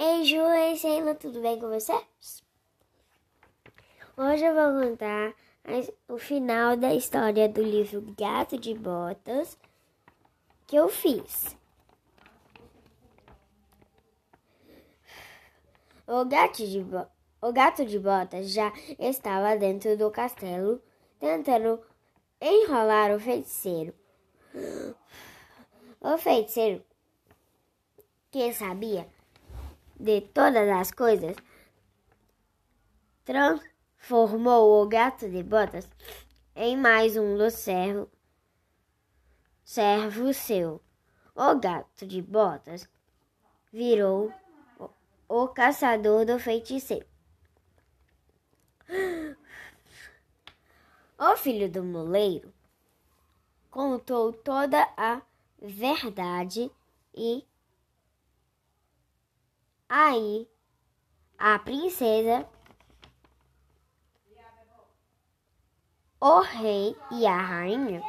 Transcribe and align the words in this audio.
Ei, 0.00 0.24
Ju, 0.24 0.40
ei, 0.52 0.76
Sheila, 0.76 1.12
tudo 1.16 1.40
bem 1.40 1.58
com 1.58 1.68
vocês? 1.70 2.44
Hoje 4.16 4.44
eu 4.44 4.54
vou 4.54 4.80
contar 4.80 5.34
o 6.06 6.16
final 6.16 6.76
da 6.76 6.94
história 6.94 7.48
do 7.48 7.60
livro 7.60 8.14
Gato 8.16 8.56
de 8.56 8.74
Botas 8.74 9.58
que 10.68 10.76
eu 10.76 10.88
fiz. 10.88 11.56
O 16.06 16.24
gato 16.26 16.64
de, 16.64 16.86
o 17.42 17.52
gato 17.52 17.84
de 17.84 17.98
botas 17.98 18.52
já 18.52 18.72
estava 19.00 19.56
dentro 19.56 19.96
do 19.96 20.12
castelo 20.12 20.80
tentando 21.18 21.82
enrolar 22.40 23.10
o 23.10 23.18
feiticeiro. 23.18 23.92
O 26.00 26.16
feiticeiro, 26.16 26.84
que 28.30 28.52
sabia 28.52 29.17
de 29.98 30.20
todas 30.20 30.68
as 30.68 30.90
coisas, 30.92 31.36
transformou 33.24 34.82
o 34.82 34.88
gato 34.88 35.28
de 35.28 35.42
botas 35.42 35.88
em 36.54 36.76
mais 36.76 37.16
um 37.16 37.36
do 37.36 37.50
servo, 37.50 38.08
servo 39.64 40.32
seu. 40.32 40.80
O 41.34 41.54
gato 41.56 42.06
de 42.06 42.22
botas 42.22 42.88
virou 43.72 44.32
o, 44.78 44.90
o 45.28 45.48
caçador 45.48 46.24
do 46.24 46.38
feiticeiro. 46.38 47.06
O 51.20 51.36
filho 51.36 51.68
do 51.68 51.82
moleiro 51.82 52.54
contou 53.72 54.32
toda 54.32 54.88
a 54.96 55.20
verdade 55.60 56.70
e 57.12 57.44
aí 59.88 60.48
a 61.38 61.58
princesa, 61.58 62.46
o 66.20 66.40
rei 66.40 66.96
e 67.12 67.26
a 67.26 67.40
rainha 67.40 68.02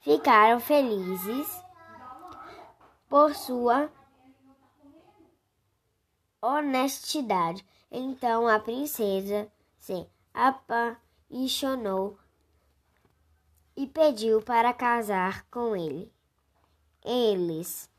ficaram 0.00 0.58
felizes 0.58 1.62
por 3.08 3.34
sua 3.34 3.90
honestidade. 6.40 7.64
Então 7.90 8.48
a 8.48 8.58
princesa 8.58 9.52
se 9.76 10.08
apaixonou 10.32 12.18
e 13.76 13.86
pediu 13.86 14.40
para 14.40 14.72
casar 14.72 15.44
com 15.50 15.76
ele. 15.76 16.12
Eles 17.04 17.90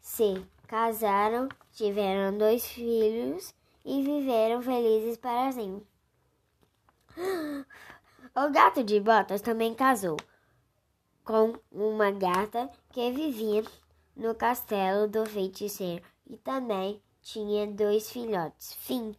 se 0.00 0.44
casaram, 0.66 1.48
tiveram 1.72 2.36
dois 2.36 2.66
filhos 2.66 3.54
e 3.84 4.02
viveram 4.02 4.60
felizes 4.62 5.16
para 5.16 5.52
sempre. 5.52 5.86
O 8.38 8.50
gato 8.50 8.84
de 8.84 9.00
botas 9.00 9.40
também 9.40 9.74
casou 9.74 10.18
com 11.24 11.54
uma 11.72 12.10
gata 12.10 12.70
que 12.92 13.10
vivia 13.10 13.64
no 14.14 14.34
castelo 14.34 15.08
do 15.08 15.24
feiticeiro 15.24 16.04
e 16.26 16.36
também 16.36 17.02
tinha 17.22 17.66
dois 17.66 18.10
filhotes. 18.10 18.74
Fim. 18.74 19.16